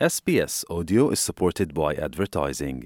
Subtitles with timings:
[0.00, 2.78] SBS Audio is supported by advertising.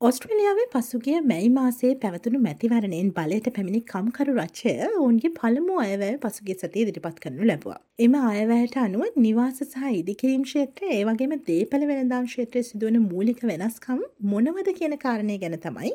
[0.00, 6.86] ඔස්ට්‍රලියාවේ පසුගිය මැයි මාසේ පැවතුණු මැතිවරණයෙන් බලයට පැමිණි කම්කරු රච්චය ඔවුන්ගේ පළමු අයවැය පසුගේ සතිය
[6.90, 7.76] දිරිපත් කරනු ලැබවා.
[8.06, 14.00] එම අයවැයට අනුව නිවාස සහ ඉදිකිරීම් ක්ෂේත්‍රය ඒ වගේම දේපල වෙනදාම් ක්ෂේත්‍රය සිදුවන මූලික වෙනස්කම්
[14.32, 15.94] මොනවද කියන කාරණය ගැන තමයි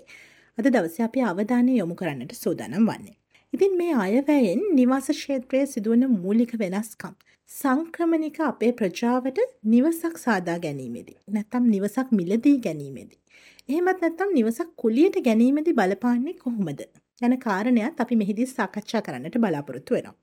[0.58, 3.20] අද දවස අපි අවධානය යොමු කරන්නට සූදානම් වන්නේ.
[3.54, 7.12] ඉතින් මේ අයවැයෙන් නිවාස ක්ෂේත්‍රයේ සිදුවන මූලික වෙනස්කම්.
[7.50, 9.40] සංක්‍රමණික අපේ ප්‍රජාවට
[9.73, 11.18] නිවසක් සාදා ගැනීමේදී.
[11.30, 13.20] නැත්තම් නිවසක් මිලදී ගැනීමේදී.
[13.70, 16.82] එහෙමත් නැත්තම් නිවසක් කුලියට ගැනීමේදී බලපාන්නේ කොහොමද?
[17.22, 20.16] යන කාරණයක් අපි මෙහිදී සාකච්ඡා කරන්නට බලාපොරොත්තු වෙනවා.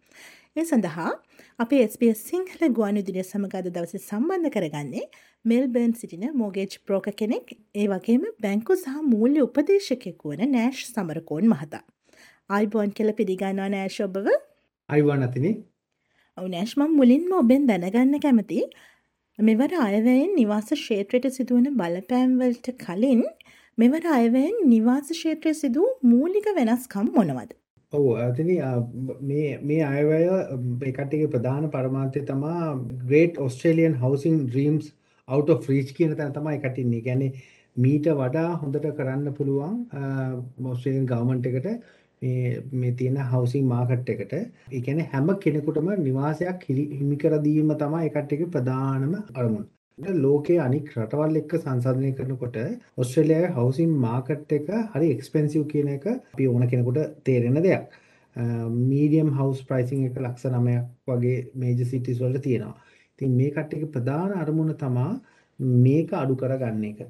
[0.57, 1.13] ඒ සඳහා
[1.59, 5.07] අපේ SBS සිංහල ගුවන්විදුලිය සමග අද දවසේ සම්බන්ධ කරගන්නේ
[5.45, 11.85] මෙල්බර්න් සිටින මෝගේජ් බ්‍රෝකර් කෙනෙක්, ඒ වගේම බැංකු සහ මූල්‍ය උපදේශකයෙකු වන නෑෂ් සමරකෝන් මහතා.
[12.51, 14.27] ආයිබෝන් කියල පිළිගන්නවා නෑෂ් ඔබව.
[14.89, 15.53] අයිවාන් අතිනේ
[16.39, 18.59] ඔවනෑශ්මම් මුලින්ම ඔබෙන් දැනගන්න කැමති.
[19.39, 23.23] මෙවර අයවැයෙන් නිවාස ක්ෂේත්‍රයට සිදුවන බලපෑම්වලට කලින්
[23.79, 27.53] මෙවර අයවැයෙන් නිවාස ක්ෂේත්‍රය සිදූ මූලික වෙනස්කම් මොනවද?
[27.93, 28.51] ඔව ඇතින
[29.69, 30.27] මේ අයවැය
[30.91, 34.91] එකටගේ ප්‍රධාන පරමාන්තය තමා ග්‍රේට් ඔස්ට්‍රේලියන් හවසින් ්‍රීම්ස්
[35.29, 37.25] අවුට ෆ්‍රීච් කියන තැන තමයි එකටින්නේ ගැන
[37.77, 39.81] මීට වඩා හොඳට කරන්න පුළුවන්
[40.65, 47.37] මොස්ට්‍රේලියන් ගවමන්ට එකට මේ තියෙන හවසිං මාකට් එකට ඒ කියන්නේ හැම කෙනෙකුටම නිවාසයක් හිමි කර
[47.41, 49.67] දීම තමයි ඒකට එක ප්‍රධානම අරමුණ.
[50.19, 52.59] ලෝකයේ අනික් රටවල් එක්ක සංසන්දනය කරනකොට
[52.97, 57.89] ඔස්ට්‍රේලියාවේ හවුසින් මාකට් එක හරි එක්ස්පෙන්සිව් කියන එක අපි ඕන කෙනෙකුට තේරෙන දෙයක්.
[58.83, 62.77] මීඩියම් හවුස් ප්‍රයිසිං එක ලක්ෂ 9ක් වගේ මේජර් සිටිස් වලට තියෙනවා.
[63.13, 65.13] ඉතින් මේ කට්ටියගේ ප්‍රධාන අරමුණ තමා
[65.81, 67.01] මේක අඩු කරගන්න එක.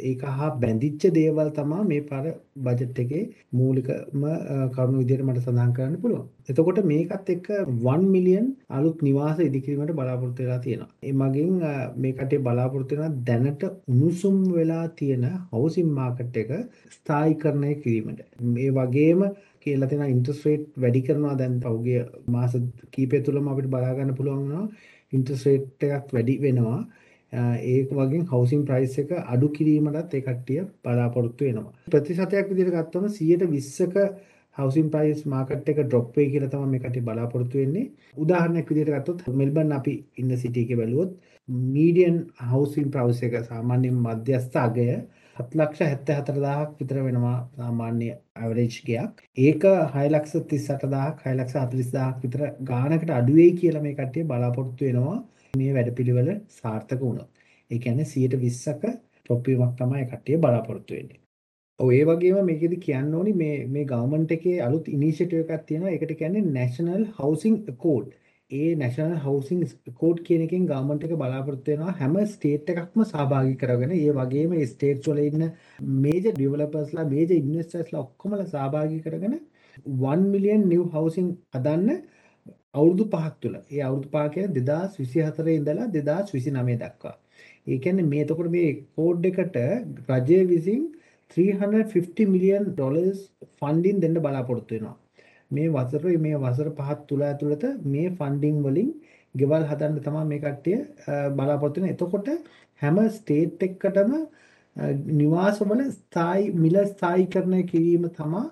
[0.00, 2.24] ඒක හා බැඳිච්ච දේවල් තමා මේ පර
[2.66, 3.22] බජට් එකේ
[3.58, 4.24] මූලිකම
[4.74, 6.26] කරුණු විදිහට මට සඳහන් කරන්න පුළුවන්.
[6.50, 7.48] එතකොට මේකත් එක්ක
[7.86, 10.90] 1 මිලියන් අලුත් නිවාස ඉදිකිරීමට බලාපොරොත්තු වෙලා තියෙනවා.
[11.02, 11.54] ඒ මගින්
[12.02, 13.62] මේ කටේ බලාපොරොත්තු වෙන දැනට
[13.92, 16.52] උණුසුම් වෙලා තියෙන හවුසින් මාකට් එක
[16.96, 18.20] ස්ථායීකරණය කිරීමට.
[18.54, 19.20] මේ වගේම
[19.62, 22.00] කියලා තියෙන ඉන්ට්‍රස්ට් රේට් වැඩි කරනවා දැන් පහුගිය
[22.34, 22.54] මාස
[22.94, 24.66] කීපය තුළම අපිට බලා ගන්න පුළුවන් වෙනවා.
[25.12, 26.80] ඉන්ට්‍රස්ට් රේට් එකක් වැඩි වෙනවා.
[27.32, 31.72] ඒක වගේ හවුසින් ප්‍රයිස් එක අඩු කිරීමටත් ඒ කට්ටිය බලාපොරොත්තු වෙනවා.
[31.92, 33.96] ප්‍රතිශතයක් විදිහට ගත්තම 120ක
[34.56, 37.90] හවුසින් ප්‍රයිස් මාකට් එක ඩ්‍රොප් වෙයි කියලා තමයි මේ කට්ටිය බලාපොරොත්තු වෙන්නේ.
[38.16, 41.12] උදාහරණයක් විදිහට ගත්තොත් මෙල්බන් අපි ඉන්න සිටි එකේ බැලුවොත්
[41.74, 42.18] මීඩියන්
[42.50, 44.88] හවුසින් ප්‍රයිස් එක සාමාන්‍යයෙන් මධ්‍යස්ථ අගය
[45.36, 48.08] 7,74,000ක් විතර වෙනවා සාමාන්‍ය
[48.42, 49.12] ඇවරේජ් ගයක්.
[49.46, 49.62] ඒක
[49.94, 52.40] 6,38,000ක් 6,40,000ක් විතර
[52.70, 55.18] ගානකට අඩු වෙයි කියලා මේ කට්ටිය බලාපොරොත්තු වෙනවා.
[55.54, 56.28] මේ වැඩපිළිවෙල
[56.58, 57.30] සාර්ථක වුණොත්.
[57.70, 61.20] ඒ කියන්නේ 120ක ටොප් වීමක් තමයි කට්ටිය බලාපොරොත්තු වෙන්නේ.
[61.80, 65.92] ඔව් ඒ වගේම මේකෙදි කියන්න ඕනි මේ මේ ගවර්න්මන්ට් එකේ අලුත් ඉනිෂියේටිව් එකක් තියෙනවා.
[65.92, 68.08] ඒකට කියන්නේ National Housing Accord.
[68.50, 73.92] ඒ National Housing Accord කියන එකෙන් ගවර්න්මන්ට් එක බලාපොරොත්තු වෙනවා හැම ස්ටේට් එකක්ම සහභාගී කරගෙන
[73.96, 75.44] ඒ වගේම ඒ ස්ටේට්ස් වල ඉන්න
[76.04, 79.34] මේජර් ඩෙවලොපර්ස්ලා මේජර් ඉන්වෙස්ටර්ස්ලා ඔක්කොමලා සහභාගී කරගෙන
[80.06, 82.00] 1 මිලියන් නිව් හවුසින් හදන්න
[82.74, 87.16] අවුරුදු පහක් තුළ ඒ අවුරුදු පහ කියන්නේ 2024 ඉඳලා 2029 දක්වා.
[87.66, 89.58] ඒ කියන්නේ මේ එතකොට මේ කෝඩ් එකට
[90.10, 90.82] රජය විසින්
[91.36, 93.20] 350 මිලියන් ඩොලර්ස්
[93.58, 94.96] ෆන්ඩින් දෙන්න බලාපොරොත්තු වෙනවා.
[95.50, 98.90] මේ වසර මේ වසර පහක් තුල ඇතුළත මේ ෆන්ඩින් වලින්
[99.34, 100.78] ගෙවල් හදන්න තමයි මේ කට්ටිය
[101.36, 101.96] බලාපොරොත්තු වෙන්නේ.
[101.96, 102.28] එතකොට
[102.82, 104.12] හැම ස්ටේට් එකකටම
[105.14, 108.44] නිවාසවල ස්ථායි මිල ස්ථායීකරණය කිරීම තමයි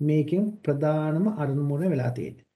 [0.00, 2.49] මේකෙන් ප්‍රධානම අරමුණ වෙලා තියෙන්නේ.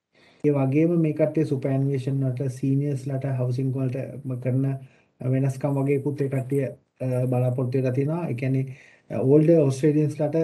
[0.45, 4.65] ඒ වගේම මේ කට්ටිය සුපර්ඇනිමේෂන් වලට සීනියර්ස්ලාට හවුසින් වලට කරන
[5.21, 6.67] වෙනස්කම් වගේකුත් ඒ කට්ටිය
[7.31, 8.27] බලාපොරොත්තු වෙලා තියෙනවා.
[8.29, 8.65] ඒ කියන්නේ
[9.11, 10.37] ඕල්ඩර් ඔස්ට්‍රේලියන්ස්ලාට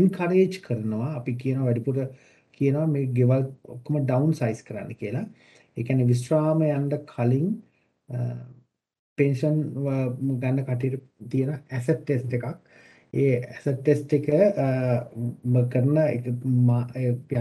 [0.00, 1.08] එන්කරේජ් කරනවා.
[1.16, 1.98] අපි කියන වැඩිපුර
[2.60, 5.26] කියනවා මේ ගෙවල් ඔක්කොම ඩවුන් සයිස් කරන්න කියලා.
[5.76, 7.48] ඒ කියන්නේ විශ්‍රාම යන්න කලින්
[9.18, 9.60] පෙන්ෂන්
[10.40, 12.48] ගන්න කටියට තියෙන ඇසට් ටෙස්ට් එකක්.
[13.14, 14.26] ඒ ඇසට් ටෙස්ට් එක
[15.72, 15.96] කරන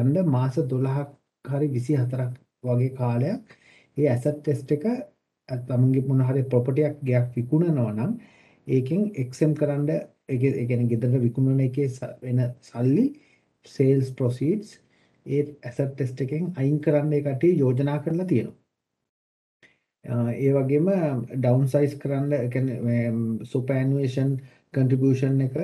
[0.03, 2.21] යන්න මාස 12ක් හරි 24ක්
[2.63, 3.57] වගේ කාලයක්
[3.97, 4.85] ඒ ඇසට් ටෙස්ට් එක
[5.49, 8.13] තමන්ගේ මොන හරි ප්‍රොපර්ටි එකක් ගයක් විකුණනවා නම්
[8.67, 9.89] ඒකෙන් එක්සෙම් කරන්න
[10.29, 11.89] ඒ කියන්නේ ගෙදර විකුණන එකේ
[12.21, 13.05] වෙන සල්ලි
[13.65, 14.69] සේල්ස් ප්‍රොසීඩ්ස්
[15.25, 18.57] ඒ ඇසට් ටෙස්ට් එකෙන් අයින් කරන්න ඒ කට්ටිය යෝජනා කරලා තියෙනවා.
[20.35, 20.87] ඒ වගේම
[21.35, 23.03] ඩවුන් සයිස් කරන්න ඒ කියන්නේ
[23.45, 24.31] සුපර්ඇනුවේෂන්
[24.73, 25.55] කන්ට්‍රිබියුෂන් එක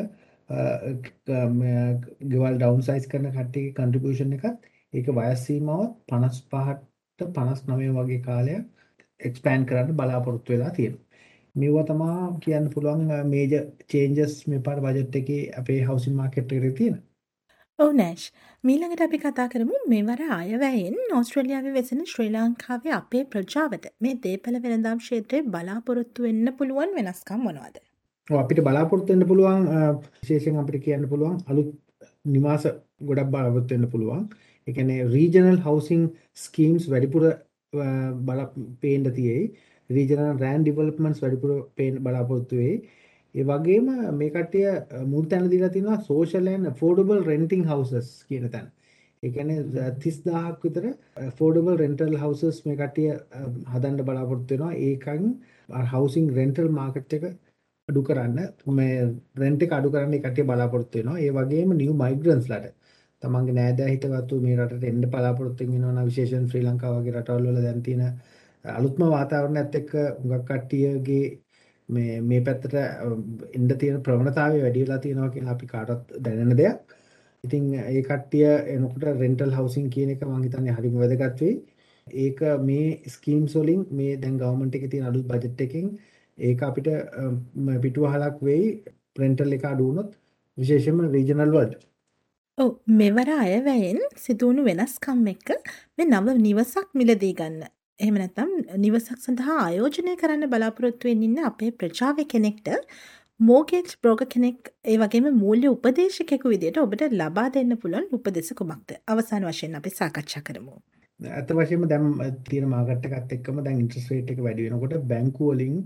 [2.28, 8.64] ගෙවල් ඩවුන් සයිස් කරන කට්ටියගේ කන්ට්‍රිබියුෂන් එකත් ඒක වයස් සීමාවත් 55ට 59 වගේ කාලයක්
[9.20, 11.04] එක්ස්පෑන්ඩ් කරන්න බලාපොරොත්තු වෙලා තියෙනවා.
[11.56, 16.98] මේවා තමයි කියන්න පුළුවන් මේජර් චේන්ජස් මේ පාර බජට් එකේ අපේ හවුසින් මාකට් එකේ තියෙන.
[17.80, 18.24] ඔව් නෑෂ්.
[18.64, 25.02] මීළඟට අපි කතා කරමු මෙවර අයවැයෙන් ඕස්ට්‍රේලියාවේ වෙසෙන ශ්‍රී ලංකාවේ අපේ ප්‍රජාවට මේ දේපළ වෙළඳාම්
[25.04, 27.78] ක්ෂේත්‍රයේ බලාපොරොත්තු වෙන්න පුළුවන් වෙනස්කම් මොනවද?
[28.28, 29.68] ඔව් අපිට බලාපොරොත්තු වෙන්න පුළුවන්
[30.16, 31.70] විශේෂයෙන් අපිට කියන්න පුළුවන් අලුත්
[32.28, 32.68] නිවාස
[33.10, 34.24] ගොඩක් බලාපොරොත්තු වෙන්න පුළුවන්.
[34.68, 36.04] ඒ කියන්නේ රීජනල් හවුසින්
[36.46, 37.24] ස්කීම්ස් වැඩිපුර
[38.28, 38.40] බල
[38.82, 39.44] පේන්න තියෙයි.
[39.90, 42.76] රීජනල් රෑන් ඩෙවලොප්මන්ට්ස් වැඩිපුර පේන්න බලාපොරොත්තු වෙයි.
[43.36, 43.88] ඒ වගේම
[44.20, 44.68] මේ කට්ටිය
[45.14, 48.68] මුල් තැන දීලා තිනවා social and affordable renting houses කියන තැන.
[49.24, 49.60] ඒ කියන්නේ
[50.04, 50.86] 30000ක් විතර
[51.30, 53.10] affordable rental houses මේ කට්ටිය
[53.74, 54.74] හදන්න බලාපොරොත්තු වෙනවා.
[54.88, 55.22] ඒකෙන්
[55.94, 57.24] housing rental market එක
[57.90, 58.40] අඩු කරන්න
[58.80, 58.96] මේ
[59.42, 61.18] rent එක අඩු කරන්න ඒ කට්ටිය බලාපොරොත්තු වෙනවා.
[61.26, 62.74] ඒ වගේම new migrants ලට
[63.22, 67.62] තමන්ගේ නෑදෑ හිතවත්තු මේ රටට එන්න බලාපොරොත්තු වෙනවා නම් විශේෂයෙන් ශ්‍රී ලංකාව වගේ රටවල් වල
[67.62, 68.04] දැන් තියෙන
[68.66, 71.26] අලුත්ම වාතාවරණයත් එක්ක හුඟක් කට්ටියගේ
[71.90, 72.76] මේ මේ පැත්තට
[73.54, 76.78] එන්න තියෙන ප්‍රවණතාවය වැඩි වෙලා තියෙනවා කියලා අපි කාටවත් දැනෙන දෙයක්.
[77.44, 81.56] ඉතින් ඒ කට්ටිය එනකොට රෙන්ටල් හවුසින් කියන එක මම හිතන්නේ හරිම වැදගත් වෙයි.
[82.08, 85.88] ඒක මේ ස්කීම්ස් වලින් මේ දැන් ගවර්න්මන්ට් එකේ තියෙන අලුත් බජට් එකෙන්
[86.38, 86.90] ඒක අපිට
[87.82, 88.66] පිටුවහලක් වෙයි
[89.16, 90.12] රෙන්ටල් එක අඩු වුණොත්
[90.58, 91.84] විශේෂයෙන්ම රීජනල් වලට.
[92.58, 95.50] ඔව් මෙවර අයවැයෙන් සිදුවුණු වෙනස්කම් එක්ක
[95.98, 97.60] මේ නව නිවසක් මිලදී ගන්න
[98.00, 102.72] එහෙම නැත්නම් නිවසක් සඳහා ආයෝජනය කරන්න බලාපොරොත්තු වෙමින් ඉන්න අපේ ප්‍රජාවේ කෙනෙක්ට
[103.40, 108.96] මෝගේජ් බ්‍රෝකර් කෙනෙක් ඒ වගේම මූල්‍ය උපදේශකයෙකු විදිහට ඔබට ලබා දෙන්න පුළුවන් උපදෙස් කුමක්ද?
[109.08, 110.74] අවසාන වශයෙන් අපි සාකච්ඡා කරමු.
[111.20, 112.10] ඇත්ත වශයෙන්ම දැන්
[112.44, 115.78] තියෙන මාකට් එකත් එක්කම දැන් ඉන්ට්‍රස්ට් රේට් එක වැඩි වෙනකොට බැංකු වලින්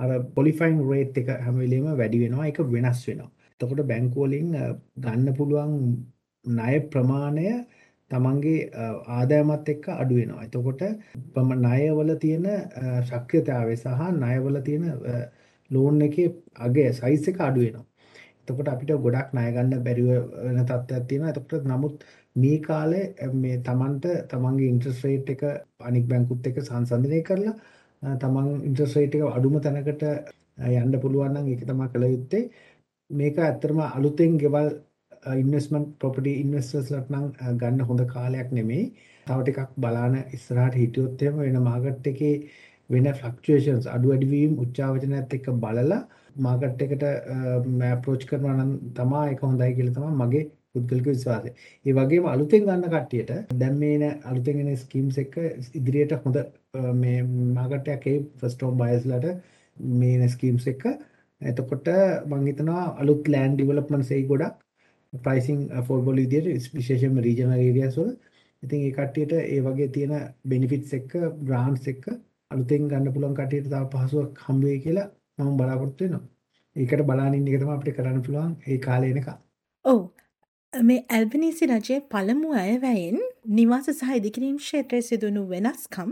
[0.00, 3.32] අර පොලිෆයින් රේට් එක හැම වෙලෙම වැඩි වෙනවා ඒක වෙනස් වෙනවා.
[3.60, 4.54] එතකොට බැංකු වලින්
[4.98, 5.74] ගන්න පුළුවන්
[6.44, 7.48] ණය ප්‍රමාණය
[8.10, 8.60] තමන්ගේ
[9.08, 10.44] ආදායමත් එක්ක අඩු වෙනවා.
[10.44, 10.82] එතකොට
[11.56, 12.46] ණයවල තියෙන
[13.08, 14.84] ශක්්‍යතාවය සහ ණයවල තියෙන
[15.70, 17.86] ලෝන් එකේ අගය සයිස් එක අඩු වෙනවා.
[18.40, 21.32] එතකොට අපිට ගොඩක් ණය ගන්න බැරි වෙන තත්ත්වයක් තියෙනවා.
[21.32, 22.04] එතකොට නමුත්
[22.36, 23.04] මේ කාලේ
[23.34, 25.42] මේ තමන්ට තමන්ගේ ඉන්ට්‍රස්ට් රේට් එක
[25.82, 30.04] අනික් බැංකුත් එක්ක සංසන්දනය කරලා තමන් ඉන්ට්‍රස්ට් රේට් එක අඩුම තැනකට
[30.74, 32.44] යන්න පුළුවන් නම් ඒක තමයි කළ යුත්තේ.
[33.10, 34.68] මේක ඇත්තටම අලුතෙන් ගෙවල්
[35.34, 37.26] ඉන්වෙස්ට්මන්ට් ප්‍රොපර්ටි ඉන්වෙස්ටර්ස්ලට නම්
[37.56, 38.84] ගන්න හොඳ කාලයක් නෙමෙයි.
[39.26, 42.34] තව ටිකක් බලන ඉස්සරහට හිටියොත් එහෙම වෙන මාකට් එකේ
[42.90, 45.98] වෙන ෆ්ලක්චුේෂන්ස් අඩු වැඩි වීම උච්චාවචනයත් එක්ක බලලා
[46.38, 47.04] මාකට් එකට
[47.88, 51.50] අප්‍රෝච් කරනවා නම් තමයි ඒක හොඳයි කියලා තමයි මගේ පුද්ගලික විශ්වාසය.
[51.84, 55.36] ඒ වගේම අලුතෙන් ගන්න කට්ටියට දැන් මේ අලුතෙන් එන ස්කීම්ස් එක
[55.74, 56.40] ඉදිරියට හොඳ
[56.96, 57.18] මේ
[57.52, 59.28] මාකට් එකේ ෆස්ට් හෝම් බයර්ස්ලාට
[60.00, 60.88] මේ ස්කීම්ස් එක
[61.40, 61.88] එතකොට
[62.26, 64.56] මම හිතනවා අලුත් ලෑන්ඩ් ඩෙවලොප්මන්ට්ස් ඒ ගොඩක්
[65.12, 68.10] ප්‍රයිසිං ෆෝර්බල් විදියට විශේෂයෙන්ම රීජනල් ඒරියාස් වල
[68.62, 70.14] ඉතින් ඒ කට්ටියට ඒ වගේ තියෙන
[70.44, 71.12] බෙනිෆිට්ස් එක්ක
[71.42, 72.08] ග්‍රාන්ට්ස් එක්ක
[72.50, 75.08] අලුතෙන් ගන්න පුළුවන් කට්ටියට තව පහසුවක් හම්බ වෙයි කියලා
[75.38, 76.24] මම බලාපොරොත්තු වෙනවා.
[76.76, 79.38] ඒකට බලන්න ඉන්න එක තමයි අපිට කරන්න පුළුවන් ඒ කාලේ එනකම්.
[79.84, 80.00] ඔව්.
[80.72, 83.20] මේ ඇල්බනීසි රජයේ පළමු අයවැයෙන්
[83.52, 86.10] නිවාස සහ ඉදිකිරීම් ක්ෂේත්‍රයේ සිදුණු වෙනස්කම්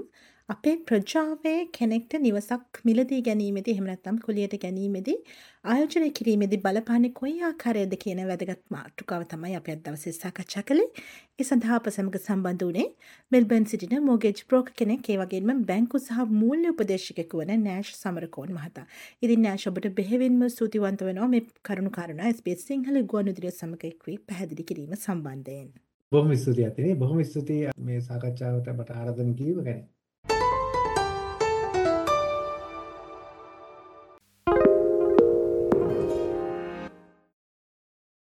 [0.49, 5.15] අපේ ප්‍රජාවේ කෙනෙක්ට නිවසක් මිලදී ගැනීමේදී එහෙම නැත්නම් කුලියට ගැනීමේදී
[5.65, 10.87] ආයෝජනය කිරීමේදී බලපාන්නේ කොයි ආකාරයේද කියන වැදගත් මාතෘකාව තමයි අපි අද දවසේ සාකච්ඡා කළේ.
[11.41, 12.87] ඒ සඳහා අප සමග සම්බන්ධ වුණේ
[13.33, 18.87] මෙල්බර්න් සිටින මෝගේජ් බ්‍රෝකර් කෙනෙක් ඒ වගේම බැංකු සහ මූල්‍ය උපදේශකයෙකු වන නෑෂ් සමරකෝන් මහතා.
[19.23, 24.69] ඉතින් නෑෂ් ඔබට බෙහෙවින්ම ස්තුතිවන්ත වෙනවා මේ කරුණු කාරණා SBS සිංහල ගුවන්විදුලිය සමග එක්වී පැහැදිලි
[24.71, 25.69] කිරීම සම්බන්ධයෙන්.
[26.13, 29.85] බොහොම ස්තුතියි අතිනේ බොහොම ස්තුතියි මේ සාකච්ඡාවට මට ආරාධනා කිරීම ගැන.